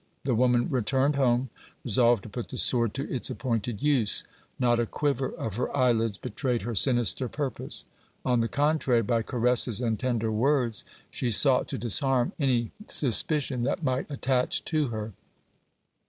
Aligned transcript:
The 0.23 0.33
woman 0.33 0.67
returned 0.67 1.15
home 1.15 1.51
resolved 1.83 2.23
to 2.23 2.29
put 2.29 2.49
the 2.49 2.57
sword 2.57 2.95
to 2.95 3.07
its 3.07 3.29
appointed 3.29 3.83
use. 3.83 4.23
Not 4.57 4.79
a 4.79 4.87
quiver 4.87 5.29
of 5.33 5.57
her 5.57 5.69
eyelids 5.77 6.17
betrayed 6.17 6.63
her 6.63 6.73
sinister 6.73 7.29
purpose. 7.29 7.85
On 8.25 8.39
the 8.39 8.47
contrary, 8.47 9.03
by 9.03 9.21
caresses 9.21 9.79
and 9.79 9.99
tender 9.99 10.31
words 10.31 10.85
she 11.11 11.29
sought 11.29 11.67
to 11.67 11.77
disarm 11.77 12.31
any 12.39 12.71
suspicion 12.87 13.61
that 13.61 13.83
might 13.83 14.09
attack 14.09 14.49
to 14.49 14.87
her. 14.87 15.13